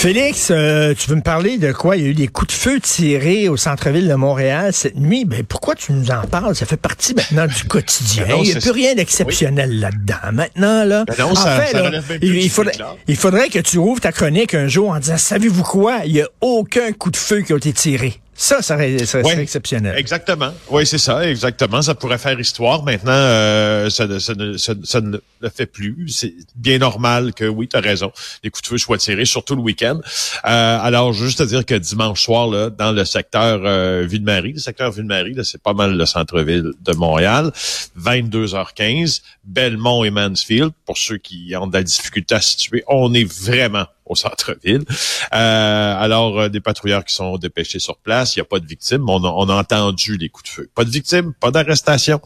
[0.00, 1.94] Félix, euh, tu veux me parler de quoi?
[1.98, 5.26] Il y a eu des coups de feu tirés au centre-ville de Montréal cette nuit.
[5.26, 6.56] Ben, pourquoi tu nous en parles?
[6.56, 8.24] Ça fait partie maintenant du quotidien.
[8.26, 10.32] Ben non, il n'y a plus rien d'exceptionnel là-dedans.
[10.32, 12.96] Maintenant, là, Ben non, en ça- fait, ça là, il, faudrait, éclat.
[13.08, 15.98] il faudrait que tu ouvres ta chronique un jour en disant, savez-vous quoi?
[16.06, 18.14] Il n'y a aucun coup de feu qui a été tiré.
[18.42, 19.42] Ça, ça serait, ça serait Ouais.
[19.42, 19.94] exceptionnel.
[19.98, 20.50] Exactement.
[20.70, 21.82] Oui, c'est ça, exactement.
[21.82, 22.82] Ça pourrait faire histoire.
[22.84, 26.08] Maintenant, euh, ça, ne- ça ne, ça, ça ne le fait plus.
[26.08, 28.10] C'est bien normal que, oui, tu as raison,
[28.42, 30.00] les coups de feu soient tirés, surtout le week-end.
[30.46, 34.58] Euh, alors, juste à dire que dimanche soir, là, dans le secteur euh, Ville-Marie, le
[34.58, 37.52] secteur Ville-Marie, là, c'est pas mal le centre-ville de Montréal,
[37.98, 43.12] 22h15, Belmont et Mansfield, pour ceux qui ont de la difficulté à se situer, on
[43.12, 44.84] est vraiment au centre-ville.
[45.32, 48.34] Euh, alors, euh, des patrouilleurs qui sont dépêchés sur place.
[48.34, 49.08] Il n'y a pas de victimes.
[49.08, 50.70] On a, entendu les coups de feu.
[50.74, 52.20] Pas de victimes, pas d'arrestation.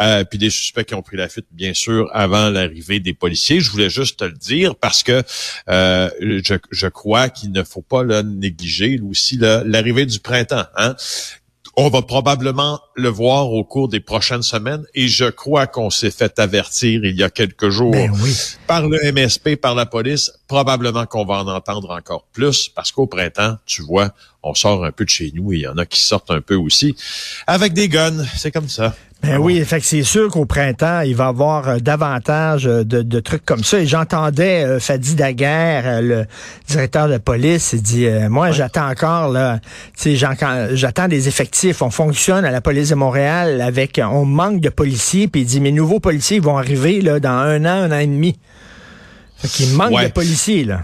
[0.00, 3.60] Euh, puis des suspects qui ont pris la fuite, bien sûr, avant l'arrivée des policiers.
[3.60, 5.22] Je voulais juste te le dire parce que
[5.68, 10.64] euh, je, crois qu'il ne faut pas là, négliger aussi l'arrivée du printemps.
[10.76, 10.96] Hein?
[11.80, 16.10] On va probablement le voir au cours des prochaines semaines et je crois qu'on s'est
[16.10, 18.34] fait avertir il y a quelques jours Ben oui.
[18.66, 23.06] par le MSP, par la police, probablement qu'on va en entendre encore plus parce qu'au
[23.06, 24.12] printemps, tu vois,
[24.42, 26.40] on sort un peu de chez nous et il y en a qui sortent un
[26.40, 26.96] peu aussi
[27.46, 28.24] avec des guns.
[28.36, 28.96] C'est comme ça.
[29.20, 32.84] Ben oui, fait que c'est sûr qu'au printemps, il va y avoir euh, davantage euh,
[32.84, 33.80] de, de trucs comme ça.
[33.80, 36.26] Et j'entendais euh, Fadi Daguerre, euh, le
[36.68, 39.58] directeur de police, il dit euh, Moi, j'attends encore, là,
[40.04, 41.82] j'attends des effectifs.
[41.82, 45.60] On fonctionne à la police de Montréal avec on manque de policiers, puis il dit
[45.60, 48.38] Mes nouveaux policiers vont arriver là, dans un an, un an et demi.
[49.38, 50.06] Fait qu'il manque Ouais.
[50.06, 50.82] de policiers, là.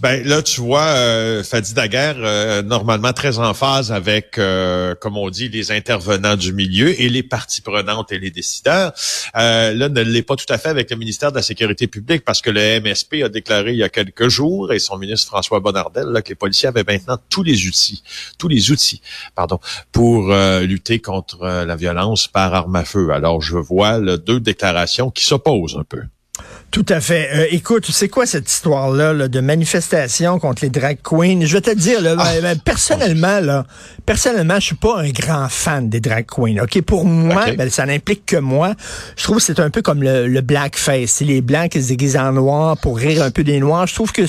[0.00, 5.18] Ben là, tu vois, euh, Fadi Daguerre, euh, normalement très en phase avec, euh, comme
[5.18, 8.92] on dit, les intervenants du milieu et les parties prenantes et les décideurs.
[9.36, 12.24] Euh, là, ne l'est pas tout à fait avec le ministère de la Sécurité publique
[12.24, 15.60] parce que le MSP a déclaré il y a quelques jours et son ministre François
[15.60, 18.02] Bonnardel là, que les policiers avaient maintenant tous les outils,
[18.38, 19.02] tous les outils,
[19.34, 19.60] pardon,
[19.92, 23.10] pour euh, lutter contre euh, la violence par arme à feu.
[23.10, 26.00] Alors, je vois là, deux déclarations qui s'opposent un peu.
[26.70, 27.28] Tout à fait.
[27.34, 31.40] Euh, écoute, c'est quoi cette histoire-là là, de manifestation contre les drag queens?
[31.42, 32.30] Je vais te dire, là, Ah.
[32.34, 33.66] ben, ben, personnellement, là,
[34.06, 36.62] personnellement, je suis pas un grand fan des drag queens.
[36.62, 38.74] Ok, pour moi, ben, ça n'implique que moi.
[39.16, 41.10] Je trouve que c'est un peu comme le, le blackface.
[41.10, 43.88] C'est les blancs qui se déguisent en noir pour rire un peu des noirs.
[43.88, 44.22] Je trouve que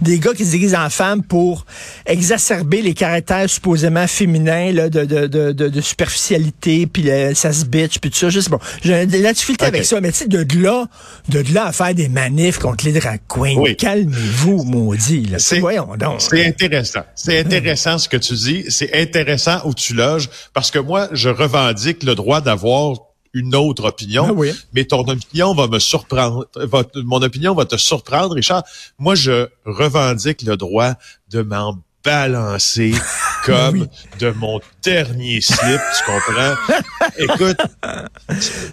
[0.00, 1.66] des gars qui se déguisent en femmes pour
[2.06, 7.98] exacerber les caractères supposément féminins là, de, de, de, de, superficialité, puis ça se bitch,
[7.98, 8.30] puis tout ça.
[8.30, 10.00] Juste bon, j'ai la difficulté avec ça.
[10.00, 10.86] Mais tu sais, de là,
[11.28, 13.76] de là à faire des manifs contre les drag queens, Oui.
[13.76, 15.26] calmez-vous, maudit.
[15.26, 15.38] Là.
[15.60, 16.20] Voyons donc.
[16.20, 17.02] C'est intéressant.
[17.16, 18.64] C'est intéressant ce que tu dis.
[18.68, 22.96] C'est intéressant où tu loges parce que moi, je revendique le droit d'avoir
[23.34, 24.52] une autre opinion, Ah oui.
[24.74, 26.46] mais ton opinion va me surprendre.
[26.54, 28.62] va- mon opinion va te surprendre, Richard.
[28.98, 30.92] Moi, je revendique le droit
[31.30, 32.92] de m'en balancer
[33.46, 33.86] comme
[34.18, 36.54] de mon dernier slip, tu comprends?
[37.18, 37.58] Écoute,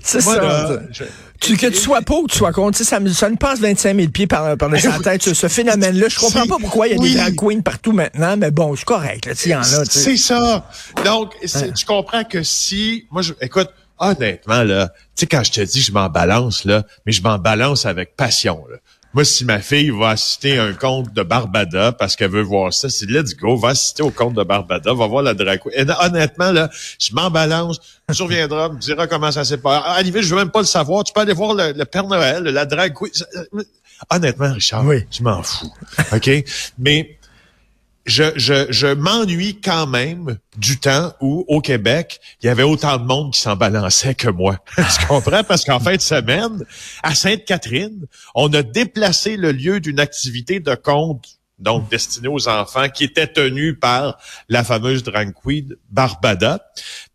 [0.03, 0.35] C'est ça.
[0.41, 1.03] là, je-
[1.39, 3.95] Tu, que tu sois ou que tu sois contre, ça, me, ça me passe 25
[3.95, 6.07] 000 pieds par, par dessus la tête, ce, ce phénomène-là.
[6.09, 7.13] Je comprends pas pourquoi il y a oui.
[7.13, 9.85] des drag queens partout maintenant, mais bon, c'est correct, là, y en a.
[9.85, 10.67] C'est ça.
[11.05, 15.61] Donc, tu comprends que si, moi, je, écoute, honnêtement, là, tu sais, quand je te
[15.61, 18.77] dis je m'en balance, là, mais je m'en balance avec passion, là.
[19.13, 22.71] Moi, si ma fille va assister à un conte de Barbada parce qu'elle veut voir
[22.73, 25.59] ça, c'est let's go, va assister au conte de Barbada, va voir la drag.
[25.73, 27.79] Et honnêtement, là, je m'en balance,
[28.15, 30.03] tu reviendras, me diras comment ça s'est passé.
[30.03, 31.03] Limite, je veux même pas le savoir.
[31.03, 33.11] Tu peux aller voir le, le Père Noël, la drag queen.
[34.11, 35.05] Honnêtement, Richard, Oui.
[35.09, 35.71] tu m'en fous.
[36.13, 36.29] OK?
[36.77, 37.17] Mais
[38.09, 43.33] je, m'ennuie quand même du temps où, au Québec, il y avait autant de monde
[43.33, 44.57] qui s'en balançait que moi.
[44.75, 45.43] tu comprends?
[45.43, 46.65] Parce qu'en fin de semaine,
[47.03, 48.05] à Sainte-Catherine,
[48.35, 53.27] on a déplacé le lieu d'une activité de conte donc destinée aux enfants, qui était
[53.27, 54.17] tenue par
[54.47, 55.33] la fameuse drag
[55.89, 56.59] Barbada.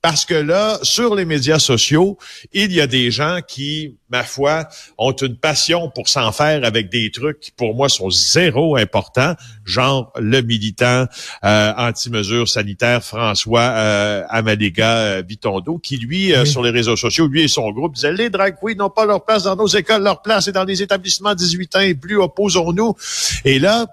[0.03, 2.19] Parce que là, sur les médias sociaux,
[2.53, 6.89] il y a des gens qui, ma foi, ont une passion pour s'en faire avec
[6.89, 9.35] des trucs qui, pour moi, sont zéro importants,
[9.65, 11.07] genre le militant
[11.45, 17.27] euh, anti-mesures sanitaires François euh, Amalega euh, Vitondo, qui, lui, euh, sur les réseaux sociaux,
[17.27, 20.05] lui et son groupe, disaient «Les drag queens n'ont pas leur place dans nos écoles,
[20.05, 22.95] leur place est dans les établissements 18 ans et plus, opposons-nous.»
[23.45, 23.87] Et là,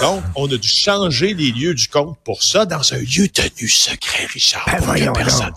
[0.00, 3.68] donc, on a dû changer les lieux du compte pour ça dans un lieu tenu
[3.68, 5.52] secret, Richard, Ben pour que personne.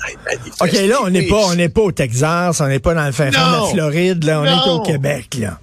[0.60, 3.12] OK, là, on n'est pas, on n'est pas au Texas, on n'est pas dans le
[3.12, 3.90] fin fond de la Non.
[4.16, 4.74] Floride, là, on est Non.
[4.76, 5.60] au Québec, là.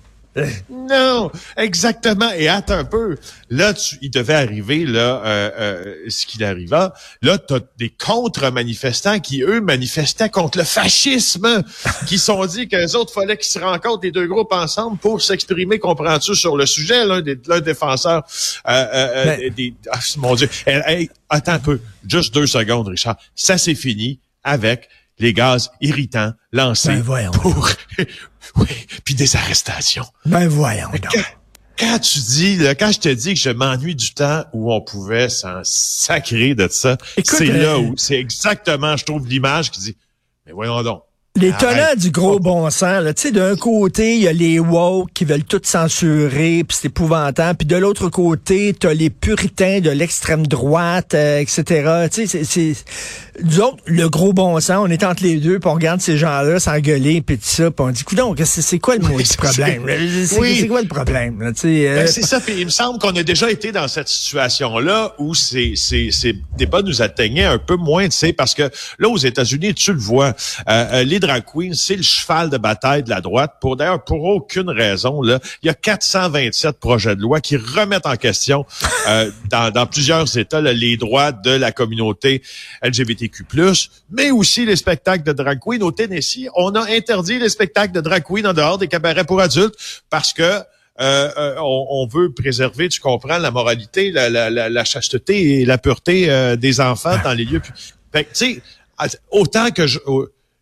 [0.69, 2.29] Non, exactement.
[2.37, 3.17] Et attends un peu.
[3.50, 6.93] Là, tu, il devait arriver là euh, euh, ce qu'il arriva.
[7.23, 11.62] Là, tu as des contre-manifestants qui, eux, manifestaient contre le fascisme,
[12.08, 15.79] qui sont dit qu'eux autres, fallait qu'ils se rencontrent les deux groupes ensemble pour s'exprimer,
[15.79, 18.25] comprends-tu, sur le sujet, l'un des l'un défenseur
[18.69, 19.75] euh, euh, Mais- des...
[19.93, 20.49] Ah, mon Dieu.
[20.67, 21.81] Hey, hey, attends un peu.
[22.08, 23.17] Juste deux secondes, Richard.
[23.37, 24.88] Ça, c'est fini avec
[25.20, 27.69] les gaz irritants lancés Ben, pour...
[28.56, 30.06] oui, puis des arrestations.
[30.26, 31.37] Ben voyons donc.
[31.76, 34.81] Quand tu dis, là, quand je te dis que je m'ennuie du temps où on
[34.81, 39.81] pouvait s'en sacrer de ça, c'est euh, là où c'est exactement, je trouve, l'image qui
[39.81, 39.96] dit,
[40.46, 41.02] mais voyons donc.
[41.36, 41.58] Les Arrête.
[41.69, 45.25] tenants du gros bon sens, tu sais, d'un côté, il y a les woke qui
[45.25, 50.46] veulent tout censurer, puis c'est épouvantable, puis de l'autre côté, t'as les puritains de l'extrême
[50.46, 52.06] droite, euh, etc.
[52.12, 52.84] Tu sais, c'est-
[53.60, 56.60] autres, le gros bon sens, on est entre les deux, puis on regarde ces gens-là
[56.60, 59.82] s'engueuler, puis tout ça, puis on dit, donc, c'est c'est quoi le mot c'est- problème?
[60.28, 60.58] C'est Oui.
[60.60, 61.40] c'est quoi le problème?
[61.42, 64.06] là, euh, Ben, c'est ça, puis il me semble qu'on a déjà été dans cette
[64.08, 68.70] situation-là où ces, ces, ces débats nous atteignaient un peu moins, tu sais, parce que
[69.00, 72.58] là, aux États-Unis, tu le vois, euh, euh, les drag queens, c'est le cheval de
[72.58, 73.54] bataille de la droite.
[73.60, 78.06] Pour d'ailleurs, pour aucune raison, là, il y a 427 projets de loi qui remettent
[78.06, 78.64] en question
[79.08, 82.42] euh, dans, dans plusieurs États là, les droits de la communauté
[82.82, 83.44] LGBTQ+,
[84.10, 85.80] mais aussi les spectacles de drag queens.
[85.82, 89.40] Au Tennessee, on a interdit les spectacles de drag queens en dehors des cabarets pour
[89.40, 89.74] adultes
[90.10, 90.62] parce que euh,
[91.36, 95.64] euh, on, on veut préserver, tu comprends, la moralité, la, la, la, la chasteté et
[95.64, 97.60] la pureté euh, des enfants dans les lieux.
[98.12, 98.62] Fait que, tu sais,
[98.96, 99.98] à- autant que je,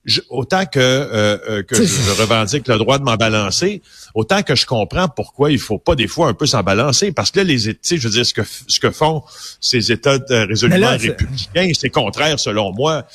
[0.05, 3.83] je- autant que euh, euh, que je, je revendique le droit de m'en balancer,
[4.15, 7.31] autant que je comprends pourquoi il faut pas des fois un peu s'en balancer, parce
[7.31, 9.23] que là, les, États- je veux dire, ce que f- ce que font
[9.61, 13.07] ces États résolument là, républicains, c'est contraire selon moi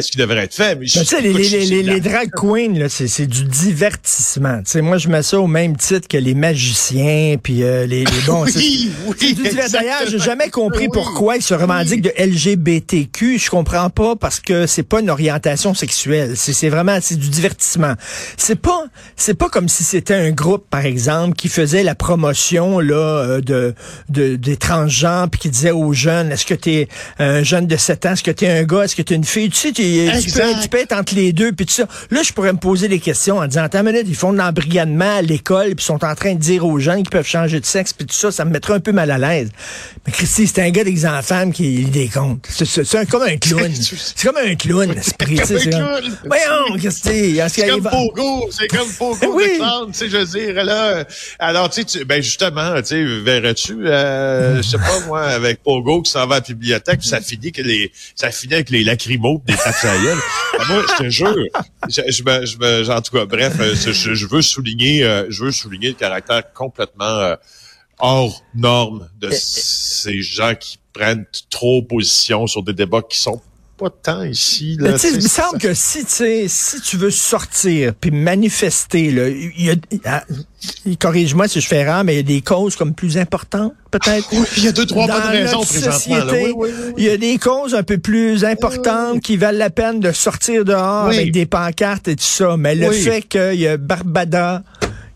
[0.00, 0.74] ce qui devrait être fait.
[0.74, 4.58] Mais Ben, tu sais, les, les, les, les drag queens, c'est, du divertissement.
[4.58, 8.04] Tu sais, moi, je mets ça au même titre que les magiciens, puis euh, les,
[8.04, 8.44] les bons...
[8.56, 8.90] Oui,
[9.20, 9.36] oui,
[9.72, 10.90] D'ailleurs, j'ai jamais compris Oui.
[10.92, 13.38] pourquoi ils se revendiquent de LGBTQ.
[13.38, 16.32] Je comprends pas parce que c'est pas une orientation sexuelle.
[16.36, 17.94] C'est, vraiment, c'est du divertissement.
[18.36, 18.84] C'est pas,
[19.16, 23.40] c'est pas comme si c'était un groupe, par exemple, qui faisait la promotion, là, euh,
[23.40, 23.74] de,
[24.08, 26.88] de, des transgenres puis qui disait aux jeunes, est-ce que t'es
[27.18, 28.12] un jeune de 7 ans?
[28.12, 28.84] Est-ce que t'es un gars?
[28.84, 29.50] Est-ce que t'es une fille?
[29.50, 30.54] Tu sais, tu, tu Exact.
[30.56, 31.86] peux, tu peux être entre les deux puis tout ça.
[32.10, 34.38] Là, je pourrais me poser des questions en disant, attends une minute, ils font de
[34.38, 37.66] l'embrigadement à l'école puis sont en train de dire aux jeunes qu'ils peuvent changer de
[37.66, 39.50] sexe puis tout ça, ça me mettrait un peu mal à l'aise.
[40.06, 42.46] Mais Christy, c'est un gars d'exemple qui lit des comptes.
[42.48, 43.72] C'est, c'est, c'est comme un clown.
[43.74, 45.36] c'est comme un clown, l'esprit.
[45.36, 46.16] tu sais, Comme c'est un clown.
[46.26, 47.40] Voyons, Christy.
[47.48, 49.44] C'est comme Pogo, c'est comme Pogo Oui.
[49.92, 51.04] tu sais, je veux dire, là, euh,
[51.38, 55.62] alors, tu sais, tu- ben, justement, tu sais, verrais-tu, euh, je sais pas, moi, avec
[55.62, 58.70] Pogo qui s'en va à la bibliothèque, puis ça finit que les, ça finit avec
[58.70, 60.18] les lacrymos des tapes à la gueule.
[60.58, 61.36] Ben, moi, je te jure,
[61.88, 65.26] je, je me, je me, en tout cas, bref, euh, je, je veux souligner, euh,
[65.28, 67.36] je veux souligner le caractère complètement euh,
[67.98, 73.40] hors norme de ces gens qui prennent trop position sur des débats qui sont
[73.78, 74.90] pas tant ici, là.
[74.90, 76.04] Mais tu sais, il me semble que si,
[76.48, 80.24] si tu veux sortir puis manifester, là, il y a, ah,
[81.00, 84.28] corrige-moi si je fais erreur, mais il y a des causes comme plus importantes, peut-être?
[84.32, 86.24] Oui, il y a deux, trois bonnes raisons présentement.
[86.24, 86.32] là.
[86.32, 86.92] Oui, oui, oui.
[86.98, 90.64] Il y a des causes un peu plus importantes qui valent la peine de sortir
[90.64, 92.56] dehors avec des pancartes et tout ça.
[92.56, 94.62] Mais le fait qu'il y a Barbada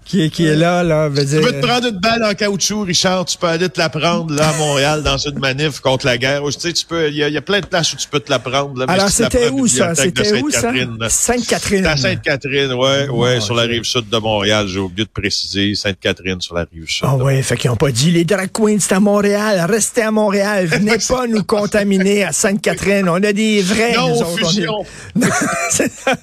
[0.05, 1.41] qui est, qui est là, là, veut Tu dire...
[1.43, 4.49] veux te prendre une balle en caoutchouc, Richard, tu peux aller te la prendre là
[4.49, 6.43] à Montréal dans une manif contre la guerre.
[6.47, 8.09] Tu sais, tu peux, il y, a- il y a plein de places où tu
[8.09, 8.79] peux te la prendre.
[8.79, 9.95] Là, Alors, tu c'était où, ça?
[9.95, 10.73] C'était où, ça?
[11.09, 14.67] Sainte-Catherine, à Sainte-Catherine, ouais, ouais, sur la rive sud de Montréal.
[14.69, 17.07] J'ai oublié de préciser, Sainte-Catherine sur la rive sud.
[17.09, 20.03] Ah de ouais, fait qu'ils n'ont pas dit les drag queens c'est à Montréal, restez
[20.03, 23.09] à Montréal, venez pas nous contaminer à Sainte-Catherine.
[23.09, 23.95] On a des vrais.
[23.95, 24.85] Non nous aux autres, on est- fusions.
[25.71, 26.17] C'est ça.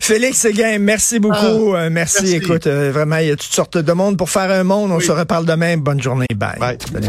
[0.00, 1.74] Félix Séguin, merci beaucoup.
[1.74, 2.22] Euh, merci.
[2.22, 2.36] merci.
[2.36, 4.90] Écoute, euh, vraiment, il toutes sortes de monde pour faire un monde.
[4.92, 5.76] On se reparle demain.
[5.76, 6.26] Bonne journée.
[6.34, 6.58] Bye.
[6.58, 6.78] Bye.
[6.92, 7.08] Salut.